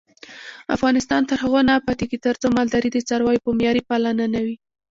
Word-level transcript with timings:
افغانستان 0.75 1.21
تر 1.29 1.37
هغو 1.43 1.59
نه 1.67 1.73
ابادیږي، 1.79 2.17
ترڅو 2.25 2.47
مالداري 2.57 2.89
د 2.93 2.97
څارویو 3.07 3.43
په 3.45 3.51
معیاري 3.57 3.81
پالنه 3.89 4.25
نه 4.33 4.39
وي. 4.45 4.55